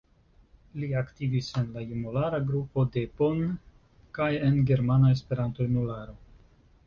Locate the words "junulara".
1.89-2.39